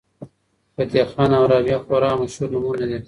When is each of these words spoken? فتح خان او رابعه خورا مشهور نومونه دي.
فتح 0.75 1.03
خان 1.11 1.31
او 1.39 1.45
رابعه 1.51 1.79
خورا 1.85 2.11
مشهور 2.21 2.49
نومونه 2.53 2.85
دي. 2.89 2.99